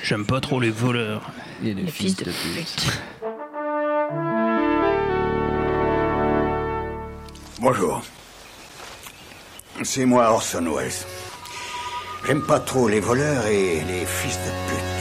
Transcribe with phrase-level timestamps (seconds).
[0.00, 1.22] J'aime pas trop les voleurs.
[1.62, 3.00] Et le, Le fils fils de de pute.
[7.60, 8.02] Bonjour.
[9.82, 10.92] C'est moi Orson Welles.
[12.26, 14.91] J'aime pas trop les voleurs et les fils de pute.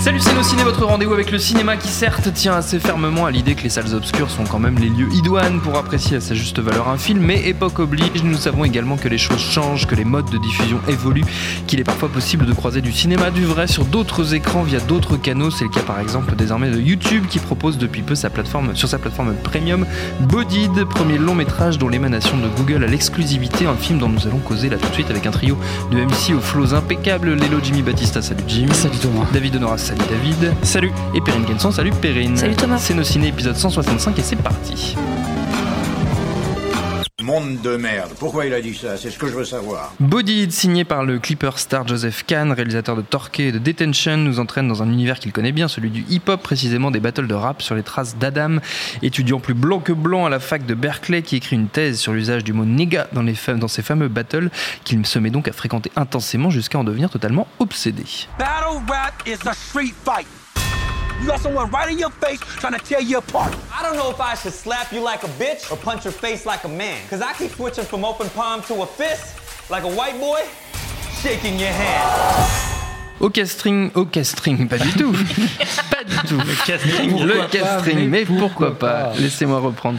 [0.00, 3.30] Salut c'est nos ciné, votre rendez-vous avec le cinéma qui certes tient assez fermement à
[3.30, 6.34] l'idée que les salles obscures sont quand même les lieux idoines pour apprécier à sa
[6.34, 9.94] juste valeur un film, mais époque oblige, nous savons également que les choses changent, que
[9.94, 11.26] les modes de diffusion évoluent,
[11.66, 15.18] qu'il est parfois possible de croiser du cinéma du vrai sur d'autres écrans via d'autres
[15.18, 18.74] canaux, c'est le cas par exemple désormais de YouTube qui propose depuis peu sa plateforme,
[18.74, 19.84] sur sa plateforme premium
[20.20, 24.38] Bodied, premier long métrage dont l'émanation de Google a l'exclusivité, un film dont nous allons
[24.38, 25.58] causer là tout de suite avec un trio
[25.90, 28.72] de MC aux flots impeccables, Lélo Jimmy Batista, salut Jimmy.
[28.72, 29.26] Salut Thomas.
[29.34, 30.54] David Honora, salut David.
[30.62, 30.92] Salut.
[31.14, 32.36] Et Perrine Kenson, salut Perrine.
[32.36, 32.78] Salut Thomas.
[32.78, 34.96] C'est nos ciné épisode 165 et c'est parti.
[37.30, 38.10] Monde de merde.
[38.18, 38.96] Pourquoi il a dit ça?
[38.96, 39.92] C'est ce que je veux savoir.
[40.00, 44.40] Bodied, signé par le clipper star Joseph Kahn, réalisateur de Torquay et de Detention, nous
[44.40, 47.62] entraîne dans un univers qu'il connaît bien, celui du hip-hop, précisément des battles de rap
[47.62, 48.56] sur les traces d'Adam,
[49.02, 52.12] étudiant plus blanc que blanc à la fac de Berkeley, qui écrit une thèse sur
[52.14, 54.50] l'usage du mot nigga dans, les fam- dans ses fameux battles,
[54.82, 58.02] qu'il se met donc à fréquenter intensément jusqu'à en devenir totalement obsédé.
[58.40, 60.26] Battle rap is a street fight.
[61.20, 63.54] You got someone right in your face trying to tear you apart.
[63.74, 66.46] I don't know if I should slap you like a bitch or punch your face
[66.46, 67.06] like a man.
[67.10, 69.36] Cause I keep switching from open palm to a fist,
[69.70, 70.40] like a white boy,
[71.20, 72.80] shaking your hand.
[73.20, 75.12] Au casting, au casting, pas du tout.
[76.04, 76.36] pas du tout.
[76.36, 79.98] Le casting, le casting, mais pourquoi pas Laissez-moi reprendre.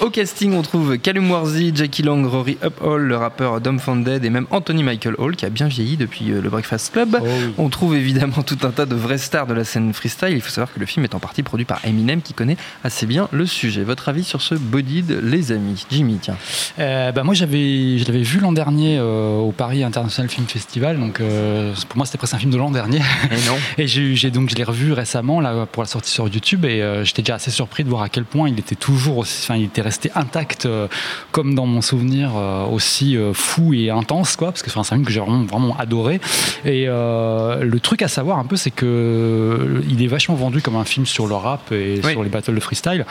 [0.00, 4.46] Au casting, on trouve Callum Worthy, Jackie Lang, Rory Uphall, le rappeur Dom et même
[4.50, 7.18] Anthony Michael Hall qui a bien vieilli depuis euh, le Breakfast Club.
[7.58, 10.30] On trouve évidemment tout un tas de vrais stars de la scène freestyle.
[10.32, 13.06] Il faut savoir que le film est en partie produit par Eminem qui connaît assez
[13.06, 13.82] bien le sujet.
[13.82, 16.36] Votre avis sur ce Bodied, les amis Jimmy, tiens.
[16.78, 20.98] Euh, bah moi j'avais je l'avais vu l'an dernier euh, au Paris International Film Festival
[20.98, 23.56] donc euh, pour moi c'était presque un film de l'an dernier Et non.
[23.78, 26.82] et j'ai j'ai donc je l'ai revu récemment là pour la sortie sur YouTube et
[26.82, 29.56] euh, j'étais déjà assez surpris de voir à quel point il était toujours aussi enfin
[29.58, 30.88] il était resté intact euh,
[31.32, 35.04] comme dans mon souvenir euh, aussi fou et intense quoi parce que c'est un film
[35.04, 36.20] que j'ai vraiment vraiment adoré
[36.64, 40.84] et le truc à savoir un peu c'est que il est vachement vendu comme un
[40.84, 42.12] film sur le rap et Oui.
[42.12, 43.04] sur les battles de freestyle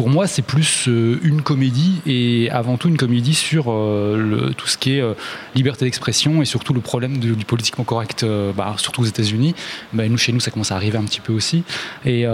[0.00, 4.66] pour moi, c'est plus euh, une comédie et avant tout une comédie sur euh, tout
[4.66, 5.12] ce qui est euh,
[5.54, 8.24] liberté d'expression et surtout le problème du politiquement correct,
[8.56, 9.54] bah, surtout aux États-Unis.
[9.92, 11.64] Bah, nous, chez nous, ça commence à arriver un petit peu aussi.
[12.06, 12.24] Et,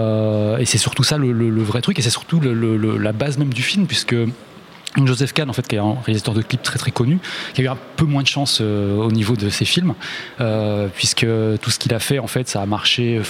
[0.63, 4.15] c'est surtout ça le, vrai truc et c'est surtout la base même du film puisque.
[5.05, 7.19] Joseph Kahn, en fait, qui est un réalisateur de clips très très connu,
[7.53, 9.93] qui a eu un peu moins de chance au niveau de ses films,
[10.95, 11.27] puisque
[11.61, 13.21] tout ce qu'il a fait, en fait, ça a marché.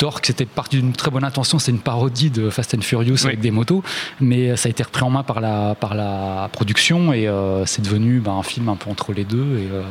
[0.00, 3.40] Torque, c'était parti d'une très bonne intention, c'est une parodie de Fast and Furious avec
[3.40, 3.82] des motos,
[4.18, 7.82] mais ça a été repris en main par la, par la production et euh, c'est
[7.82, 9.58] devenu ben, un film un peu entre les deux.
[9.58, 9.82] Et euh,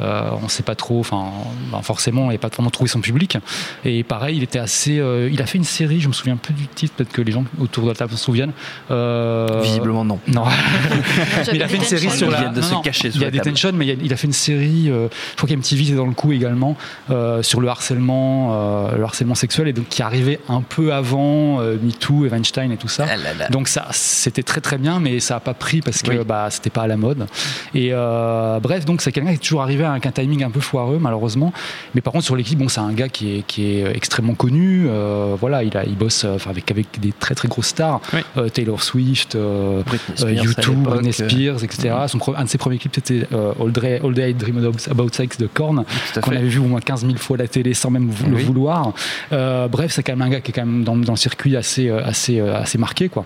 [0.00, 1.26] euh, on ne sait pas trop, enfin,
[1.70, 3.36] ben, forcément, il n'a pas vraiment trouvé son public.
[3.84, 4.98] Et pareil, il était assez.
[4.98, 7.32] euh, il a fait une série, je me souviens plus du titre, peut-être que les
[7.32, 8.52] gens autour de la table se souviennent.
[8.90, 10.18] Euh, Visiblement non.
[10.28, 10.44] Non.
[10.46, 12.48] Mais il a fait une série sur la.
[12.48, 13.44] de non, se non, cacher Il y a table.
[13.44, 14.88] Detention, mais il, y a- il a fait une série.
[14.90, 16.74] euh, je crois qu'MTV était dans le coup également
[17.10, 18.50] euh, sur le harcèlement,
[18.88, 19.34] euh, le harcèlement
[19.66, 23.06] et donc qui arrivait un peu avant euh, MeToo, et Weinstein et tout ça.
[23.08, 23.48] Ah là là.
[23.48, 26.18] Donc ça, c'était très très bien, mais ça a pas pris parce que Oui.
[26.26, 27.26] bah c'était pas à la mode.
[27.74, 30.60] Et euh, bref, donc c'est quelqu'un qui est toujours arrivé avec un timing un peu
[30.60, 31.52] foireux malheureusement.
[31.94, 34.86] Mais par contre sur l'équipe, bon, c'est un gars qui est qui est extrêmement connu.
[34.88, 38.20] euh, voilà, il a il bosse euh, avec avec des très très grosses stars, Oui.
[38.36, 39.34] Euh, Taylor Swift.
[39.34, 39.82] euh,
[40.22, 41.94] euh, YouTube, Britney euh, Spears, etc.
[42.08, 44.58] Son un de ses premiers clips, c'était euh, All, Day, All Day I Dream
[44.90, 45.84] About, Sex de Korn,
[46.22, 48.42] qu'on avait vu au moins 15 000 fois à la télé sans même le Oui.
[48.44, 48.92] vouloir.
[49.32, 51.56] Euh, bref, c'est quand même un gars qui est quand même dans, dans le circuit
[51.56, 53.24] assez, euh, assez, euh, assez marqué, quoi.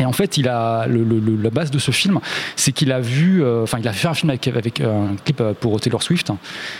[0.00, 2.20] Et en fait, il a la base de ce film,
[2.54, 5.80] c'est qu'il a vu, enfin, il a fait un film avec, avec un clip pour
[5.80, 6.30] Taylor Swift.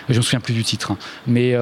[0.09, 1.57] Je me souviens plus du titre, hein, mais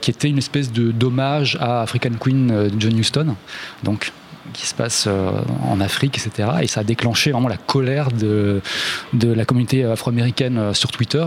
[0.00, 3.34] qui était une espèce de d'hommage à African Queen John Huston,
[3.82, 4.10] donc
[4.52, 5.30] qui se passe euh,
[5.68, 6.48] en Afrique, etc.
[6.62, 8.60] Et ça a déclenché vraiment la colère de,
[9.12, 11.24] de la communauté afro-américaine euh, sur Twitter,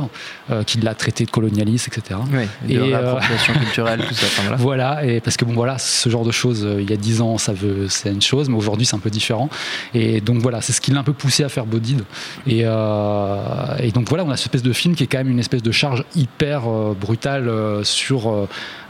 [0.52, 2.20] euh, qui l'a traité de colonialiste, etc.
[2.32, 3.16] Oui, de Et, euh,
[3.60, 4.28] culturelle, tout ça.
[4.42, 4.58] Voilà.
[4.58, 7.38] Voilà, et parce que bon voilà, ce genre de choses, il y a 10 ans,
[7.38, 9.50] ça veut, c'est une chose, mais aujourd'hui c'est un peu différent.
[9.94, 12.04] Et donc voilà, c'est ce qui l'a un peu poussé à faire Bodied.
[12.48, 15.30] Et, euh, et donc voilà, on a cette espèce de film qui est quand même
[15.30, 16.62] une espèce de charge hyper
[17.00, 17.50] brutale
[17.84, 18.28] sur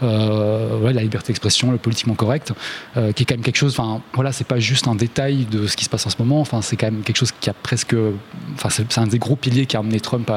[0.02, 2.54] ouais, la liberté d'expression, le politiquement correct,
[2.94, 3.76] qui est quand même quelque chose.
[3.78, 6.42] Enfin, voilà, c'est pas juste un détail de ce qui se passe en ce moment.
[6.42, 7.96] Enfin, c'est quand même quelque chose qui a presque,
[8.56, 10.32] enfin, c'est un des gros piliers qui a amené Trump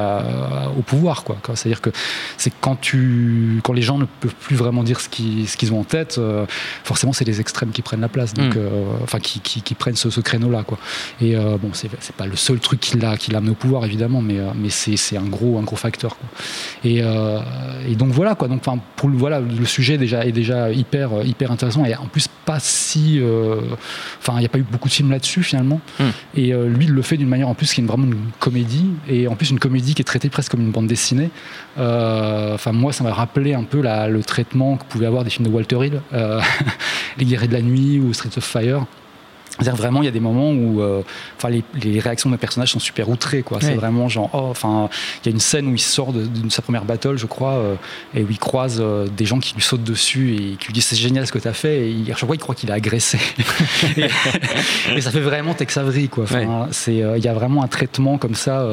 [0.76, 1.38] au pouvoir, quoi.
[1.54, 1.90] C'est-à-dire que
[2.36, 5.72] c'est quand tu, quand les gens ne peuvent plus vraiment dire ce qu'ils, ce qu'ils
[5.72, 6.46] ont en tête, euh,
[6.84, 8.58] forcément, c'est les extrêmes qui prennent la place, donc, mm.
[8.58, 10.78] euh, enfin, qui, qui, prennent ce, ce créneau-là, quoi.
[11.20, 13.56] Et euh, bon, c'est, c'est pas le seul truc qui l'a, qui l'a amené au
[13.56, 16.28] pouvoir, évidemment, mais, mais c'est, c'est un gros, un gros facteur, quoi.
[16.84, 18.48] Et, et donc voilà, quoi.
[18.48, 22.28] Donc, enfin, pour voilà, le sujet déjà est déjà hyper, hyper intéressant et en plus
[22.44, 23.20] pas si
[24.20, 25.80] Enfin, il n'y a pas eu beaucoup de films là-dessus finalement.
[25.98, 26.10] Hmm.
[26.34, 28.90] Et euh, lui, il le fait d'une manière en plus qui est vraiment une comédie,
[29.08, 31.30] et en plus une comédie qui est traitée presque comme une bande dessinée.
[31.78, 35.48] Euh, enfin, moi, ça m'a rappelé un peu le traitement que pouvaient avoir des films
[35.48, 36.40] de Walter Hill, euh,
[37.18, 38.86] Les Guerriers de la Nuit ou Streets of Fire.
[39.58, 41.02] C'est-à-dire vraiment, il y a des moments où, euh,
[41.36, 43.58] enfin, les, les, réactions de mes personnages sont super outrées, quoi.
[43.60, 44.88] C'est vraiment genre, oh, enfin,
[45.22, 47.74] il y a une scène où il sort de, sa première battle, je crois, euh,
[48.14, 50.86] et où il croise euh, des gens qui lui sautent dessus et qui lui disent
[50.86, 52.70] c'est génial ce que tu as fait, et il, à chaque fois il croit qu'il
[52.70, 53.18] est agressé.
[53.96, 56.24] et, ça fait vraiment Tex Avery, quoi.
[56.24, 58.64] Enfin, c'est, il y a vraiment un traitement comme ça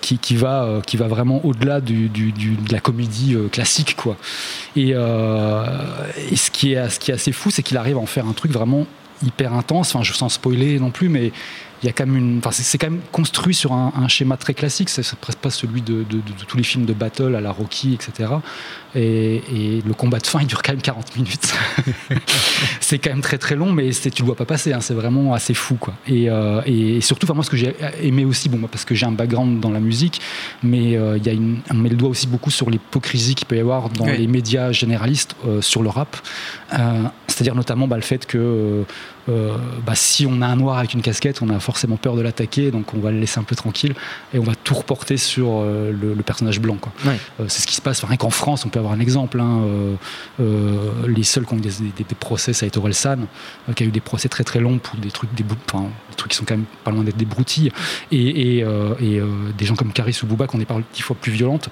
[0.00, 4.16] qui, qui, va, qui va vraiment au-delà du, du, de la comédie classique, quoi.
[4.74, 8.06] Et, et ce qui est, ce qui est assez fou, c'est qu'il arrive à en
[8.06, 8.86] faire un truc vraiment
[9.24, 9.94] hyper intense.
[9.94, 11.32] Enfin, je sens spoiler non plus, mais
[11.82, 12.38] il y a quand même une.
[12.38, 14.88] Enfin, c'est quand même construit sur un, schéma très classique.
[14.88, 16.04] C'est presque pas celui de,
[16.46, 18.30] tous les films de battle à la Rocky, etc.
[18.94, 21.54] Et, le combat de fin, il dure quand même 40 minutes.
[22.80, 24.72] c'est quand même très très long, mais tu le vois pas passer.
[24.72, 24.80] Hein.
[24.80, 25.94] c'est vraiment assez fou, quoi.
[26.06, 29.12] Et, euh, et surtout, moi, ce que j'ai aimé aussi, bon, parce que j'ai un
[29.12, 30.20] background dans la musique,
[30.62, 33.46] mais euh, il y a une, on met le doigt aussi beaucoup sur l'hypocrisie qu'il
[33.46, 36.16] peut y avoir dans les médias généralistes euh, sur le rap.
[37.26, 38.84] C'est-à-dire notamment bah, le fait que
[39.26, 42.70] bah, si on a un noir avec une casquette, on a forcément peur de l'attaquer,
[42.70, 43.94] donc on va le laisser un peu tranquille
[44.32, 46.78] et on va tout reporter sur le, personnage blanc.
[47.48, 48.04] c'est ce qui se passe.
[48.04, 49.40] Rien qu'en France, on peut avoir un exemple.
[49.40, 49.94] Hein, euh,
[50.40, 53.18] euh, les seuls qui ont eu des, procès, ça a été Orelsan,
[53.68, 56.16] euh, qui a eu des procès très très longs pour des trucs, des, enfin, des
[56.16, 57.70] trucs qui sont quand même pas loin d'être des broutilles.
[58.12, 58.64] Et, et,
[59.56, 61.68] des gens comme Caris ou Bouba, qui ont des paroles dix fois plus violentes.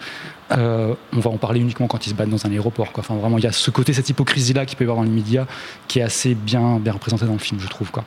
[0.50, 2.92] on va en parler uniquement quand ils se battent dans un aéroport.
[2.92, 3.02] Quoi.
[3.04, 5.10] Enfin, vraiment, il y a ce côté, cette hypocrisie-là qui peut y avoir dans les
[5.10, 5.46] médias,
[5.88, 7.90] qui est assez bien, bien représentée dans le film, je trouve.
[7.90, 8.04] Quoi.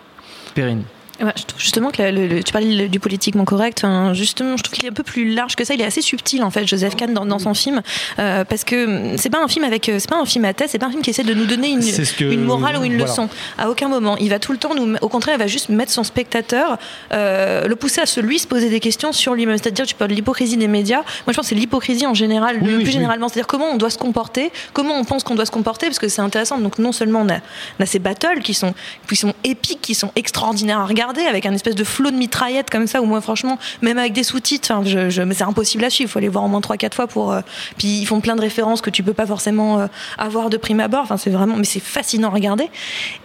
[1.19, 3.85] Je trouve justement que tu parlais du politiquement correct.
[4.13, 5.73] justement, je trouve qu'il est un peu plus large que ça.
[5.73, 7.81] Il est assez subtil en fait, Joseph Kahn dans, son film,
[8.19, 10.79] euh, parce que c'est pas un film avec, c'est pas un film à tête, c'est
[10.79, 11.83] pas un film qui essaie de nous donner une,
[12.31, 13.29] une morale ou une leçon.
[13.57, 15.91] À aucun moment, il va tout le temps nous, au contraire, il va juste mettre
[15.91, 16.77] son spectateur,
[17.13, 19.57] euh, le pousser à se lui se poser des questions sur lui-même.
[19.57, 20.97] C'est-à-dire, tu parles de l'hypocrisie des médias.
[20.97, 23.29] Moi, je pense que c'est l'hypocrisie en général, plus généralement.
[23.29, 26.07] C'est-à-dire comment on doit se comporter, comment on pense qu'on doit se comporter, parce que
[26.07, 26.57] c'est intéressant.
[26.59, 27.39] Donc non seulement on a,
[27.79, 28.73] on a ces battles qui sont,
[29.07, 32.69] qui sont épiques, qui sont extraordinaires à regarder, avec un espèce de flot de mitraillettes
[32.69, 36.10] comme ça, ou moi franchement, même avec des sous-titres, je, je, c'est impossible à suivre,
[36.10, 37.31] il faut aller voir au moins 3-4 fois pour...
[37.31, 37.42] Euh,
[37.78, 39.88] puis ils font plein de références que tu peux pas forcément euh,
[40.18, 41.56] avoir de prime abord, enfin c'est vraiment...
[41.57, 42.69] Mais c'est fascinant à regarder.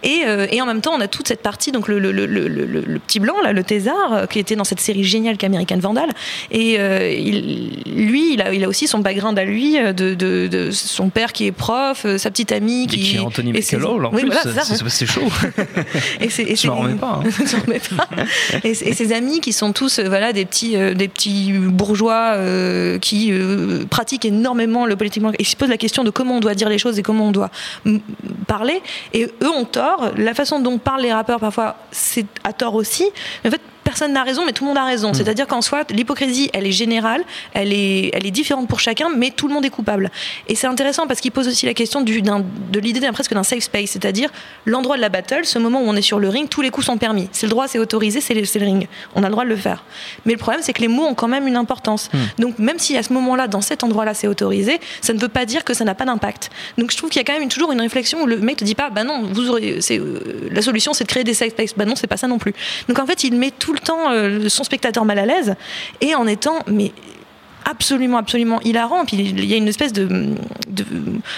[0.03, 2.25] Et, euh, et, en même temps, on a toute cette partie, donc le, le, le,
[2.25, 6.09] le petit blanc, là, le thésard, qui était dans cette série géniale qu'American Vandal.
[6.51, 10.71] Et il, lui, il a, il a aussi son background à lui, de, de, de
[10.71, 12.95] son père qui est prof, sa petite amie qui...
[12.95, 14.31] Et qui est Anthony Michael en plus,
[14.89, 15.21] c'est chaud.
[16.21, 17.21] et c'est, je m'en remets pas.
[17.23, 17.29] Hein.
[18.63, 22.99] et, ses amis qui sont tous euh, voilà des petits euh, des petits bourgeois euh,
[22.99, 23.33] qui
[23.89, 26.77] pratiquent énormément le politiquement et se posent la question de comment on doit dire les
[26.77, 27.51] choses et comment on doit
[28.47, 28.81] parler.
[29.13, 30.11] Et eux ont tort.
[30.17, 33.05] La façon dont parlent les rappeurs parfois c'est à tort aussi.
[33.45, 35.11] En fait personne n'a raison, mais tout le monde a raison.
[35.11, 35.15] Hmm.
[35.15, 37.23] C'est-à-dire qu'en soi, l'hypocrisie, elle est générale,
[37.53, 40.09] elle est, elle est différente pour chacun, mais tout le monde est coupable.
[40.47, 43.63] Et c'est intéressant parce qu'il pose aussi la question du, de l'idée presque d'un safe
[43.63, 44.29] space, c'est-à-dire
[44.65, 46.85] l'endroit de la battle, ce moment où on est sur le ring, tous les coups
[46.85, 47.27] sont permis.
[47.33, 48.87] C'est le droit, c'est autorisé, c'est le, le, ring.
[49.15, 49.83] On a le droit de le faire.
[50.25, 52.09] Mais le problème, c'est que les mots ont quand même une importance.
[52.13, 52.41] Hmm.
[52.41, 55.45] Donc même si à ce moment-là, dans cet endroit-là, c'est autorisé, ça ne veut pas
[55.45, 56.49] dire que ça n'a pas d'impact.
[56.77, 58.63] Donc je trouve qu'il y a quand même toujours une réflexion où le mec te
[58.63, 61.73] dit pas, bah non, vous aurez, euh, la solution, c'est de créer des safe spaces.
[61.75, 62.53] Bah non, c'est pas ça non plus.
[62.87, 65.55] Donc en fait, il met tout le temps euh, son spectateur mal à l'aise
[65.99, 66.91] et en étant mais
[67.69, 69.05] absolument, absolument hilarant.
[69.05, 70.35] Puis il y a une espèce de, Moi,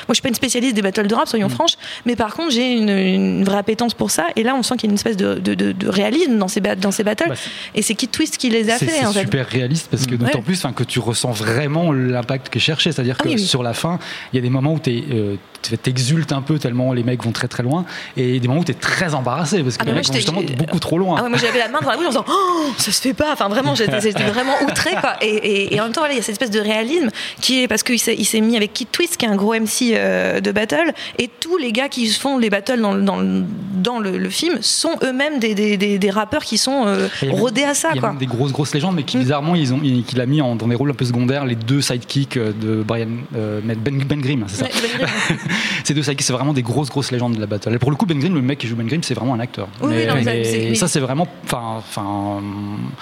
[0.09, 1.51] je suis pas une spécialiste des battles de rap, soyons mm.
[1.51, 4.27] franches, mais par contre, j'ai une, vraie appétence pour ça.
[4.35, 6.91] Et là, on sent qu'il y a une espèce de, de, réalisme dans ces, dans
[6.91, 7.29] ces battles.
[7.29, 7.35] Bah,
[7.75, 8.87] et c'est Kid Twist qui les a fait.
[8.87, 12.91] C'est super réaliste parce que d'autant plus que tu ressens vraiment l'impact que cherché.
[12.91, 13.99] C'est-à-dire ah que sur la fin,
[14.31, 15.03] il y a des moments où tu.
[15.11, 15.35] Euh,
[15.81, 17.85] t'exultes un peu tellement les mecs vont très très loin
[18.17, 20.41] et des moments où tu es très embarrassé parce que ah, les mecs vont justement
[20.41, 21.21] beaucoup trop loin.
[21.23, 23.31] Ah moi j'avais la main dans la bouche en disant oh, ça se fait pas
[23.31, 26.33] enfin vraiment j'étais vraiment outré quoi et, et, en même temps il y a cette
[26.33, 27.09] espèce de réalisme
[27.41, 29.93] qui est parce qu'il s'est mis avec Kid Twist, qui est un gros MC
[30.41, 34.59] de battle, et tous les gars qui font les battles dans, dans, dans le, film
[34.61, 36.85] sont eux-mêmes des, des, des, rappeurs qui sont
[37.29, 37.89] rodés à ça.
[37.91, 38.15] Il y a quoi.
[38.17, 39.21] des grosses grosses légendes, mais qui mm.
[39.21, 41.81] bizarrement ils ont, qu'il a mis en, dans des rôles un peu secondaires les deux
[41.81, 44.65] sidekicks de Brian Ben, ben Grimm, c'est ça.
[44.99, 45.07] ben
[45.83, 47.73] Ces deux sidekicks, c'est vraiment des grosses grosses légendes de la battle.
[47.73, 49.39] Et pour le coup, Ben Grimm, le mec qui joue Ben Grimm, c'est vraiment un
[49.39, 49.67] acteur.
[49.83, 52.41] mais, ça, c'est vraiment, enfin,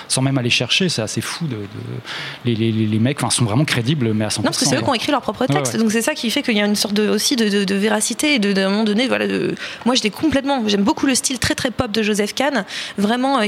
[0.08, 1.58] sans même aller chercher, c'est assez fou de,
[2.46, 4.38] les, les, les, mecs, sont vraiment crédibles, mais à 100%.
[4.38, 6.30] Non, parce que c'est eux qui ont écrit leur propre texte, donc c'est ça qui
[6.30, 9.08] fait qu'il y a une sorte de, aussi de, véracité et de, un moment donné,
[9.08, 9.56] voilà, de...
[9.86, 12.66] moi j'étais complètement, j'aime beaucoup le style très très pop de Joseph Kahn.
[12.98, 13.40] Vraiment,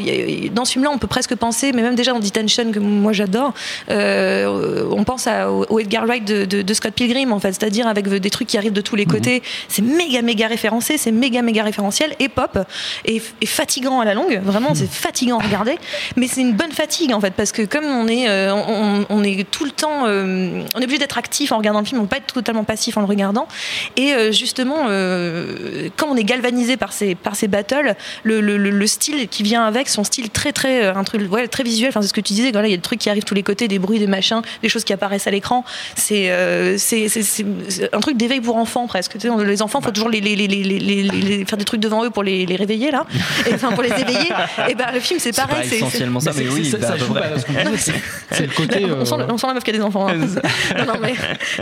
[0.51, 3.53] dans ce film-là, on peut presque penser, mais même déjà dans Detention que moi j'adore,
[3.89, 8.29] euh, on pense à, au Edgar Wright de, Scott Pilgrim en fait, c'est-à-dire avec des
[8.29, 9.11] trucs qui arrivent de tous les mhm.
[9.11, 9.43] côtés.
[9.67, 12.57] C'est méga méga référencé, c'est méga méga référentiel et pop
[13.05, 14.41] et, fatigant à la longue.
[14.43, 15.77] Vraiment, c'est fatigant à regarder,
[16.15, 18.53] mais c'est une bonne fatigue en fait parce que comme on est, euh,
[19.09, 21.99] on, est tout le temps, euh, on est obligé d'être actif en regardant le film,
[21.99, 23.47] on peut pas être totalement passif en le regardant.
[23.97, 24.83] Et euh, justement,
[25.97, 29.89] quand on est galvanisé par ces par ces battles, le, le, style qui vient avec,
[29.89, 31.89] son style très très un truc ouais, très visuel.
[31.89, 32.51] Enfin, c'est ce que tu disais.
[32.51, 34.41] Voilà, il y a des trucs qui arrivent tous les côtés, des bruits, des machins,
[34.61, 35.63] des choses qui apparaissent à l'écran.
[35.95, 36.31] C'est
[36.77, 39.15] c'est un truc d'éveil pour enfants presque.
[39.15, 42.45] les enfants, faut toujours les, les, les, les, faire des trucs devant eux pour les,
[42.55, 43.05] réveiller là,
[43.47, 44.31] et, enfin pour les éveiller.
[44.69, 45.67] Et ben le film c'est pareil.
[45.67, 47.23] C'est essentiellement ça, mais oui, ça, joue pas
[48.31, 48.85] C'est le côté.
[48.99, 50.07] On sent, on sent la meuf qui a des enfants.
[50.07, 50.17] Hein.
[50.85, 51.13] non, mais,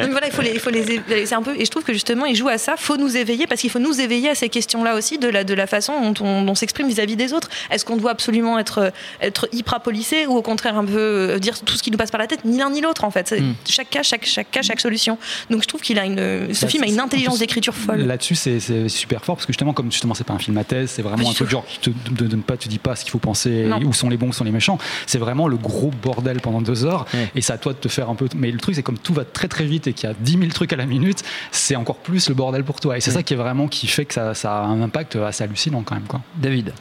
[0.10, 1.56] voilà, il faut les, il faut les, c'est un peu.
[1.60, 2.76] Et je trouve que justement, il joue à ça.
[2.78, 5.54] Faut nous éveiller parce qu'il faut nous éveiller à ces questions-là aussi de la de
[5.54, 7.50] la façon dont on, s'exprime vis-à-vis des autres.
[7.70, 11.60] Est-ce qu'on doit absolument être être hyper policé ou au contraire un peu euh, dire
[11.62, 13.32] tout ce qui nous passe par la tête, ni l'un ni l'autre en fait?
[13.32, 13.54] Hmm.
[13.68, 15.18] Chaque cas, chaque chaque cas, chaque solution.
[15.50, 16.54] Donc je trouve qu'il a une.
[16.54, 18.02] Ce bah, film a une intelligence d'écriture folle.
[18.02, 18.60] Là-dessus, c'est
[18.90, 21.30] super fort parce que justement, comme justement, c'est pas un film à thèse, c'est vraiment
[21.30, 21.90] un truc genre te
[22.24, 24.44] donne pas, tu dis pas ce qu'il faut penser, où sont les bons, où sont
[24.44, 24.78] les méchants.
[25.06, 28.16] C'est vraiment le gros bordel pendant deux heures et à toi de te faire un
[28.16, 28.28] peu.
[28.36, 30.32] Mais le truc, c'est comme tout va très très vite et qu'il y a 10
[30.40, 32.98] 000 trucs à la minute, c'est encore plus le bordel pour toi.
[32.98, 35.44] Et c'est ça qui est vraiment qui fait que ça, ça, a un impact assez
[35.44, 36.08] hallucinant quand même.
[36.08, 36.22] Quoi.
[36.36, 36.74] David.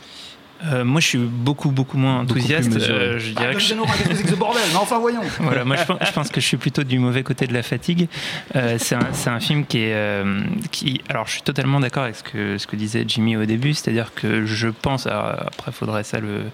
[0.65, 2.71] Euh, moi, je suis beaucoup, beaucoup moins enthousiaste.
[2.77, 4.35] Euh, je dirais ah, que je...
[4.35, 5.23] bordel, mais enfin voyons.
[5.41, 8.09] Voilà, moi, je pense, que je suis plutôt du mauvais côté de la fatigue.
[8.57, 10.25] Euh, c'est un, un, film qui est,
[10.71, 13.73] qui, alors, je suis totalement d'accord avec ce que, ce que disait Jimmy au début,
[13.73, 16.51] c'est-à-dire que je pense, après, faudrait ça le euh,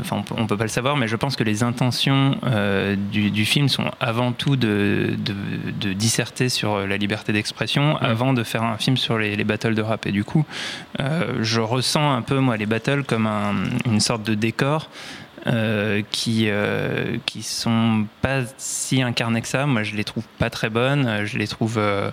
[0.00, 3.44] enfin, on ne peut pas le savoir, mais je pense que les intentions euh, du,
[3.44, 5.16] film sont avant tout de,
[5.94, 10.06] disserter sur la liberté d'expression avant de faire un film sur les, battles de rap.
[10.06, 10.44] Et du coup,
[11.00, 13.28] euh, je ressens un peu, moi, les battles comme
[13.86, 14.88] une sorte de décor.
[15.46, 19.64] Euh, qui euh, qui sont pas si incarnées que ça.
[19.66, 21.24] Moi, je les trouve pas très bonnes.
[21.24, 22.10] Je les trouve euh,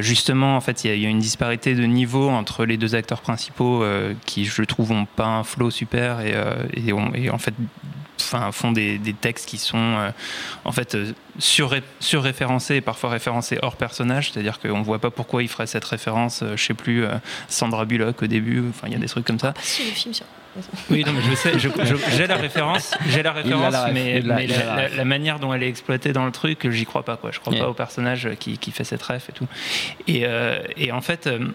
[0.00, 3.84] justement, en fait, il y, a une disparité de niveau entre les deux acteurs principaux
[4.26, 7.54] qui, je trouve, ont pas un flow super et, en fait
[8.24, 10.12] Enfin, font des, des, textes qui sont
[10.64, 10.96] en fait
[11.38, 15.66] sur, surréférencés et parfois référencés hors personnage, c'est-à-dire qu'on ne voit pas pourquoi il ferait
[15.66, 17.04] cette référence, je sais plus,
[17.48, 19.54] Sandra Bullock au début, enfin il y a des trucs comme ça.
[19.56, 20.26] Ah, si, le film sur
[20.90, 25.54] oui, non, mais je sais, j'ai la référence, j'ai la référence, mais, la, manière dont
[25.54, 27.30] elle est exploitée dans le truc, j'y crois pas, quoi.
[27.32, 29.46] Je crois pas au personnage qui, qui, fait cette ref et tout.
[30.06, 31.48] Et, euh, et en fait, euh,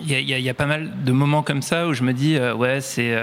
[0.00, 2.54] il y, y, a pas mal de moments comme ça où je me dis, euh,
[2.54, 3.16] ouais, c'est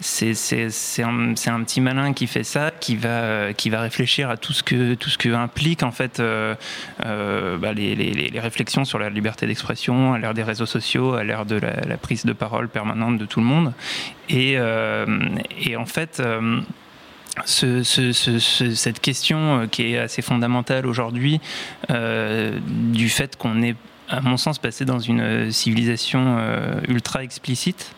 [0.00, 5.08] c'est un, petit malin qui fait ça, qui va, réfléchir à tout ce que, tout
[5.08, 6.54] ce que implique en fait euh,
[7.06, 11.46] euh, bah, les, réflexions sur la liberté d'expression à l'ère des réseaux sociaux, à l'ère
[11.46, 13.72] de la, prise de parole permanente de tout le monde.
[14.28, 15.06] Et, euh,
[15.76, 16.22] en fait.
[17.46, 21.40] Ce, ce, cette question qui est assez fondamentale aujourd'hui
[21.88, 23.74] du fait qu'on est,
[24.08, 26.38] à mon sens, passé dans une civilisation
[26.86, 27.92] ultra explicite.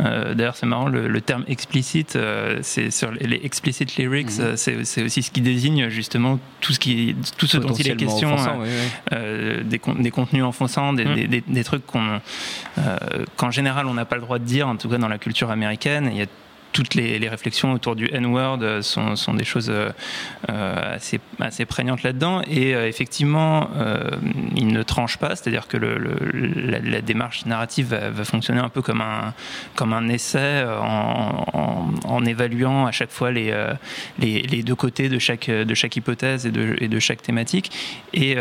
[0.00, 4.44] Euh, d'ailleurs, c'est marrant, le, terme explicite, euh, c'est sur les explicit lyrics, mhm.
[4.44, 7.96] euh, c'est aussi ce qui désigne justement tout ce, qui, tout ce dont il est
[7.96, 8.36] question,
[9.10, 11.26] Des, des, contenus enfonçants, des, mhm.
[11.26, 14.98] des, des trucs qu'en général on n'a pas le droit de dire, en tout cas
[14.98, 16.08] dans la culture américaine.
[16.12, 16.26] Il y a
[16.72, 22.42] toutes les, réflexions autour du N-word sont, sont, des choses euh, assez, assez, prégnantes là-dedans.
[22.48, 24.10] Et euh, effectivement, euh,
[24.56, 30.08] il ne tranche pas, c'est-à-dire que la, démarche narrative va, fonctionner un peu comme un,
[30.08, 36.50] essai en, évaluant à chaque fois les, deux côtés de chaque, de chaque hypothèse et
[36.50, 37.70] de, et de chaque thématique.
[38.12, 38.36] Et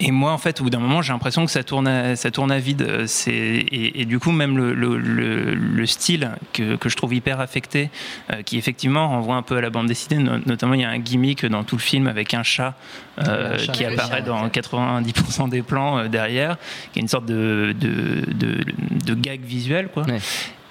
[0.00, 2.30] et moi, en fait, au bout d'un moment, j'ai l'impression que ça tourne à, ça
[2.30, 3.06] tourne à vide.
[3.26, 7.90] Et, et, du coup, même le, le, le, style que, que, je trouve hyper affecté,
[8.30, 10.98] euh, qui effectivement renvoie un peu à la bande dessinée, notamment il y a un
[10.98, 12.74] gimmick dans tout le film avec un chat,
[13.20, 16.58] euh, qui apparaît dans 90% des plans euh, derrière,
[16.92, 18.64] qui est une sorte de, de, de,
[19.04, 19.88] de, gag visuel.
[19.88, 20.04] Quoi.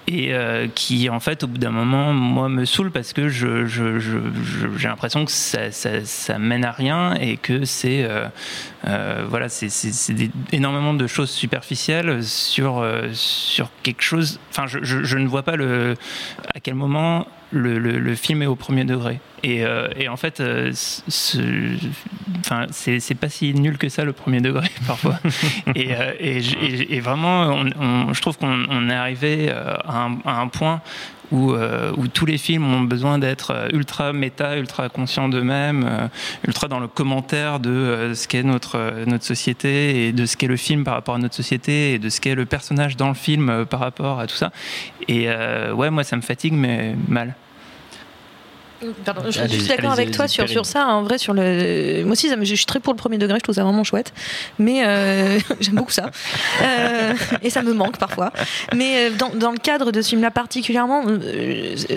[0.08, 0.34] Et
[0.74, 5.24] qui en fait au bout d'un moment moi me saoule parce que je, j'ai l'impression
[5.24, 8.08] que ça, mène à rien et que c'est
[8.82, 14.40] voilà c'est, énormément de choses superficielles sur sur quelque chose.
[14.50, 15.94] Enfin je, je, ne vois pas le
[16.54, 19.20] à quel moment le, film est au premier degré.
[19.42, 21.40] Et, euh, en fait, euh, c'est
[23.14, 25.18] pas si nul que ça le premier degré parfois.
[25.74, 27.64] et, euh, vraiment,
[28.12, 30.80] je trouve qu'on est arrivé un, à un point
[31.32, 36.08] où, où, tous les films ont besoin d'être ultra méta, ultra conscients d'eux-mêmes,
[36.46, 40.56] ultra dans le commentaire de ce qu'est notre, notre société et de ce qu'est le
[40.56, 43.66] film par rapport à notre société et de ce qu'est le personnage dans le film
[43.66, 44.52] par rapport à tout ça.
[45.08, 47.34] Et ouais, moi ça me fatigue, mais mal
[48.82, 50.86] je, suis d'accord avec toi sur, sur ça.
[50.86, 53.38] En vrai, sur le, moi aussi, je suis très pour le premier degré.
[53.38, 54.12] Je trouve ça vraiment chouette.
[54.58, 56.10] Mais euh, j'aime beaucoup ça.
[56.62, 58.32] Euh, et ça me manque parfois.
[58.74, 61.04] Mais euh, dans, dans le cadre de ce film-là particulièrement,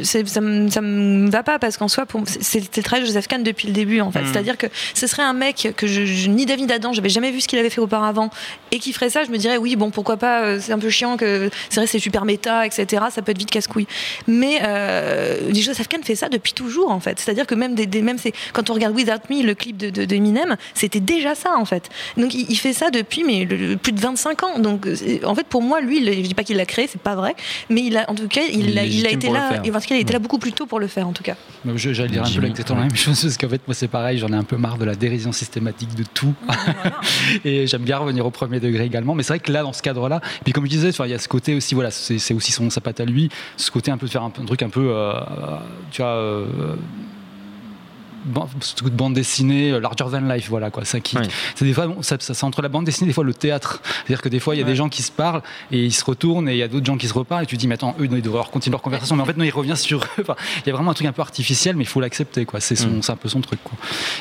[0.04, 3.44] ça, me, ça me va pas parce qu'en soi, c'est le travail de Joseph Kahn
[3.44, 4.02] depuis le début.
[4.02, 4.28] En fait, hmm.
[4.32, 7.48] c'est-à-dire que ce serait un mec que je, ni David Adam, j'avais jamais vu ce
[7.48, 8.30] qu'il avait fait auparavant,
[8.72, 10.60] et qui ferait ça, je me dirais oui, bon, pourquoi pas.
[10.60, 13.06] C'est un peu chiant que c'est vrai, c'est super méta, etc.
[13.12, 13.88] Ça peut être vite casse-couille.
[14.28, 14.60] Mais
[15.54, 17.20] Joseph Kahn fait ça depuis toujours en fait.
[17.20, 18.18] C'est-à-dire que même, des, même
[18.54, 21.90] quand on regarde Without Me, le clip de, de, Eminem, c'était déjà ça en fait.
[22.18, 23.46] Donc il, fait ça depuis mais
[23.78, 24.60] plus de 25 ans.
[24.60, 24.88] Donc
[25.24, 27.36] en fait pour moi lui, je dis pas qu'il l'a créé, c'est pas vrai,
[27.70, 30.14] mais il a en tout cas il, a, il a été là, il a été
[30.14, 31.36] là beaucoup plus tôt pour le faire en tout cas.
[31.76, 34.30] J'allais dire un peu exactement la même chose parce qu'en fait moi c'est pareil, j'en
[34.30, 36.34] ai un peu marre de la dérision systématique de tout.
[37.46, 39.82] et j'aime bien revenir au premier degré également, mais c'est vrai que là dans ce
[39.82, 42.70] cadre-là, puis comme je disais, il y a ce côté aussi voilà, c'est aussi son
[42.72, 45.14] sa patte à lui, ce côté un peu de faire un, truc un peu, euh,
[45.92, 46.12] tu vois.
[46.12, 47.21] Euh, 嗯。
[48.26, 51.18] De bande dessinée euh, larger than life voilà quoi ça qui
[51.56, 53.82] c'est des fois ça, ça, entre la bande dessinée des fois le théâtre.
[53.84, 55.84] C'est à dire que des fois il y a des gens qui se parlent et
[55.84, 57.68] ils se retournent et il y a d'autres gens qui se reparlent et tu dis
[57.68, 59.16] mais attends eux ils devraient continuer leur conversation.
[59.16, 60.22] Mais en fait non il revient sur eux.
[60.22, 60.36] Enfin,
[60.66, 62.60] il y a vraiment un truc un peu artificiel mais il faut l'accepter quoi.
[62.60, 63.78] C'est son c'est un peu son truc quoi.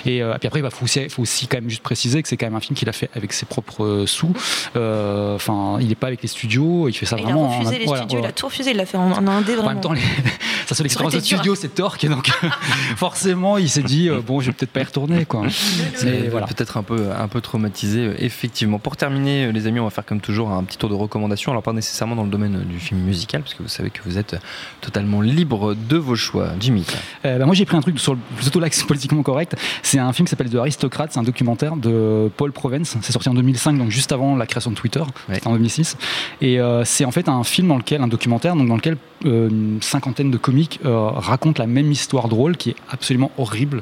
[0.07, 2.29] Et euh, puis après il bah, faut aussi faut aussi quand même juste préciser que
[2.29, 4.33] c'est quand même un film qu'il a fait avec ses propres euh, sous.
[4.75, 7.97] Enfin il n'est pas avec les studios il fait ça vraiment il a refusé les
[7.97, 9.71] studios il a tout refusé il l'a fait en, en indé vraiment.
[9.71, 10.01] en même temps les...
[10.67, 12.31] sa seule expérience de studio c'est Torque donc
[12.97, 15.43] forcément il s'est dit euh, bon, je vais peut-être pas y retourner, quoi.
[16.31, 16.47] voilà.
[16.47, 18.79] Peut-être un peu, un peu traumatisé, euh, effectivement.
[18.79, 21.53] Pour terminer, euh, les amis, on va faire comme toujours un petit tour de recommandations.
[21.53, 24.19] Alors pas nécessairement dans le domaine du film musical, parce que vous savez que vous
[24.19, 24.37] êtes
[24.81, 26.51] totalement libre de vos choix.
[26.59, 26.87] Jimmy.
[27.25, 29.57] Bah, moi, j'ai pris un truc sur le, plutôt l'axe politiquement correct.
[29.83, 31.13] C'est un film qui s'appelle The Aristocrate.
[31.13, 32.97] C'est un documentaire de Paul Provence.
[33.03, 35.03] C'est sorti en 2005, donc juste avant la création de Twitter,
[35.45, 35.97] en 2006.
[36.41, 40.31] Et c'est en fait un film dans lequel, un documentaire, donc dans lequel une cinquantaine
[40.31, 43.80] de comiques racontent la même histoire drôle qui est absolument horrible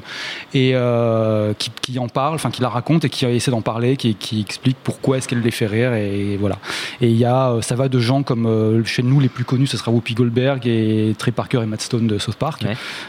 [0.53, 4.15] et euh, qui, en parle, enfin qui la raconte et qui essaie d'en parler, qui,
[4.39, 6.57] explique pourquoi est-ce qu'elle les fait rire et voilà.
[7.01, 9.43] Et il y a, euh, ça va de gens comme euh, chez nous les plus
[9.43, 12.65] connus, ce sera Whoopi Goldberg et Trey Parker et Matt Stone de South Park.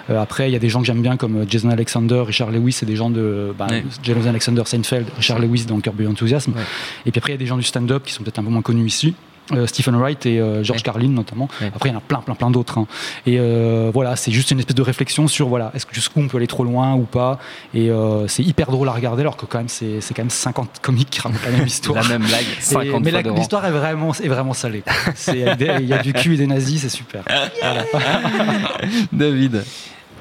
[0.09, 2.87] après, il y a des gens que j'aime bien comme Jason Alexander, Richard Lewis, et
[2.87, 3.67] des gens de bah,
[4.03, 6.53] Jason Alexander, Seinfeld, Richard Lewis dans Curb Your Enthusiasm.
[7.07, 8.51] Et puis après, il y a des gens du stand-up qui sont peut-être un peu
[8.51, 9.15] moins connus ici.
[9.53, 11.49] Euh, Stephen Wright et euh, George Carlin notamment.
[11.75, 12.79] Après, il y en a plein, plein, plein d'autres.
[12.79, 12.87] Hein.
[13.27, 16.29] Et euh, voilà, c'est juste une espèce de réflexion sur voilà, est-ce que jusqu'où on
[16.29, 17.39] peut aller trop loin ou pas?
[17.75, 17.91] Et
[18.29, 21.21] c'est hyper drôle à regarder, alors que quand même c'est, quand même 50 comiques qui
[21.21, 22.03] racontent la même histoire.
[22.03, 22.45] la même blague.
[22.61, 24.83] 50 mais l'histoire est vraiment, est vraiment salée.
[25.29, 27.25] Il y a du cul et des nazis, c'est super.
[29.13, 29.65] David.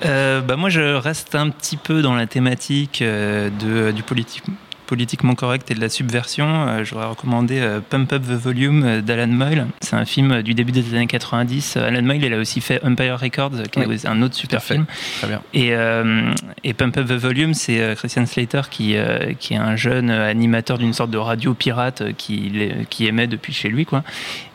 [0.02, 4.44] bah moi, je reste un petit peu dans la thématique de, du politique
[4.90, 9.02] politiquement correct et de la subversion, euh, j'aurais recommandé euh, Pump Up the Volume euh,
[9.02, 9.68] d'Alan Moyle.
[9.82, 11.78] C'est un film du début des années 90.
[11.78, 14.88] Alan Moyle, il a aussi fait Empire Records, qui est un autre super film.
[15.20, 15.42] Très bien.
[15.54, 15.74] Et,
[16.64, 18.96] et, Pump Up the Volume, c'est Christian Slater qui,
[19.40, 22.52] qui est un jeune animateur d'une sorte de radio pirate qui,
[22.90, 24.04] qui émet depuis chez lui, quoi.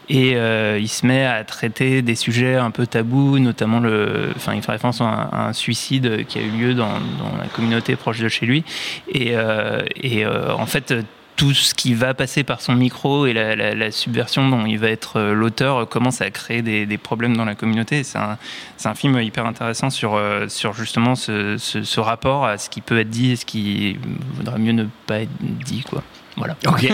[0.09, 4.55] Et euh, il se met à traiter des sujets un peu tabous, notamment le, enfin,
[4.55, 6.89] il fait référence à un, suicide qui a eu lieu dans,
[7.19, 8.65] dans, la communauté proche de chez lui.
[9.09, 10.95] Et, euh, et euh, en fait,
[11.37, 14.79] tout ce qui va passer par son micro et la, la, la subversion dont il
[14.79, 18.05] va être l'auteur commence à créer des, des, problèmes dans la communauté.
[18.05, 18.39] C'est un,
[18.85, 23.01] un, film hyper intéressant sur, sur justement ce, ce, ce, rapport à ce qui peut
[23.01, 23.99] être dit et ce qui
[24.37, 25.83] vaudrait mieux ne pas être dit.
[25.83, 26.05] Quoi.
[26.37, 26.57] Voilà.
[26.67, 26.83] Ok.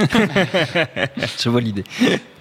[1.39, 1.85] je vois l'idée.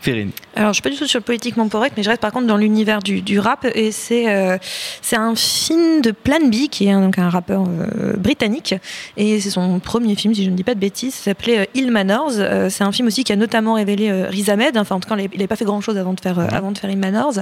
[0.01, 0.31] Férine.
[0.55, 2.47] Alors, je suis pas du tout sur le politiquement correct, mais je reste par contre
[2.47, 3.65] dans l'univers du, du, rap.
[3.75, 4.57] Et c'est euh,
[5.01, 8.75] c'est un film de Plan B, qui est un, donc un rappeur euh, britannique.
[9.17, 11.15] Et c'est son premier film, si je ne dis pas de bêtises.
[11.15, 12.69] Ça s'appelait euh, Ill Manners.
[12.69, 14.77] c'est un film aussi qui a notamment révélé Riz Ahmed.
[14.77, 16.77] Enfin, en tout cas, il n'avait pas fait grand chose avant de faire, avant de
[16.77, 17.41] faire Ill Manners.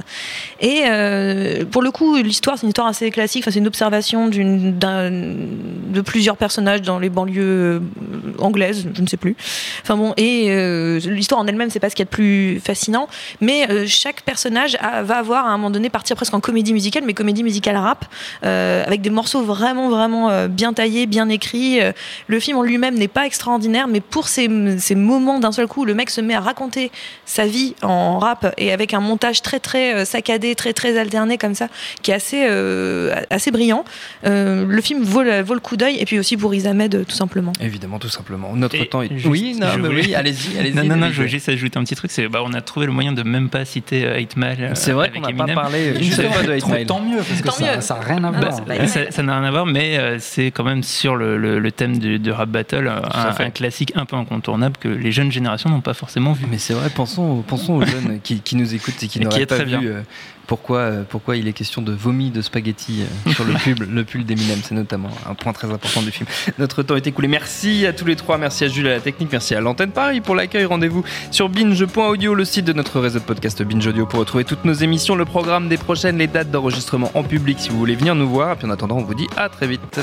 [0.60, 0.82] Et
[1.70, 3.44] pour le coup, l'histoire, c'est une histoire assez classique.
[3.44, 7.82] Enfin, c'est une observation d'une de plusieurs personnages dans les banlieues
[8.38, 9.36] anglaises, je ne sais plus.
[9.82, 10.48] Enfin bon, et
[11.06, 13.08] l'histoire en elle-même, c'est pas ce qu'il y a de plus fascinant,
[13.40, 17.14] mais chaque personnage va avoir à un moment donné partir presque en comédie musicale, mais
[17.14, 18.04] comédie musicale rap,
[18.42, 21.80] avec des morceaux vraiment, vraiment bien taillés, bien écrits.
[22.26, 25.84] Le film en lui-même n'est pas extraordinaire, mais pour ces, ces moments d'un seul coup,
[25.84, 26.90] le mec se met à raconter
[27.24, 31.54] sa vie en rap et avec un montage très, très saccadé, très, très alterné comme
[31.54, 31.68] ça,
[32.02, 32.46] qui est assez,
[33.30, 33.84] assez brillant.
[34.24, 37.52] le film vaut le, vaut le coup d'œil, et puis aussi pour Isamed, tout simplement.
[37.60, 38.54] Évidemment, tout simplement.
[38.54, 39.10] Notre temps est.
[39.26, 40.74] oui, non, mais oui, allez-y, allez-y.
[40.74, 42.10] Non, non, non, je vais juste ajouter un petit truc.
[42.10, 44.70] C'est, bah, on a trouvé le moyen de même pas citer 8 euh, Mile.
[44.74, 46.86] C'est vrai qu'on n'a pas parlé une seule fois de 8 Mile.
[46.86, 48.60] Tant mieux, parce que ça n'a rien à voir.
[48.62, 52.30] Bah, ça n'a rien à voir, mais euh, c'est quand même sur le, thème du,
[52.30, 56.46] rap battle, un, classique un peu incontournable que les jeunes générations n'ont pas forcément vu.
[56.50, 59.88] Mais c'est vrai, pensons, pensons aux jeunes qui, nous écoutent et qui n'auraient pas vu
[59.88, 60.02] euh,
[60.48, 64.02] pourquoi, euh, pourquoi il est question de vomi de spaghetti euh, sur le pull, le
[64.02, 64.58] pull d'Eminem.
[64.64, 66.26] C'est notamment un point très important du film.
[66.58, 67.28] Notre temps est écoulé.
[67.28, 68.38] Merci à tous les trois.
[68.38, 69.28] Merci à Jules à la technique.
[69.30, 70.64] Merci à l'antenne Paris pour l'accueil.
[70.64, 74.64] Rendez-vous sur binge.audio, le site de notre réseau de podcast Binge Audio pour retrouver toutes
[74.64, 78.14] nos émissions, le programme des prochaines, les dates d'enregistrement en public si vous voulez venir
[78.14, 78.54] nous voir.
[78.54, 80.00] Et puis en attendant, on vous dit à très vite.